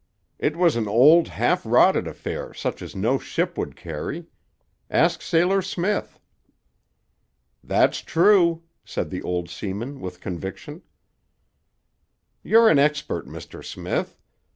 It 0.39 0.57
was 0.57 0.75
an 0.75 0.87
old 0.87 1.27
half 1.27 1.63
rotted 1.63 2.07
affair 2.07 2.55
such 2.55 2.81
as 2.81 2.95
no 2.95 3.19
ship 3.19 3.55
would 3.55 3.75
carry. 3.75 4.25
Ask 4.89 5.21
Sailor 5.21 5.61
Smith." 5.61 6.19
"That's 7.63 7.99
true," 8.01 8.63
said 8.83 9.11
the 9.11 9.21
old 9.21 9.47
seaman 9.47 9.99
with 10.01 10.19
conviction. 10.19 10.81
"You're 12.41 12.67
an 12.69 12.79
expert, 12.79 13.27
Mr. 13.27 13.63
Smith. 13.63 14.17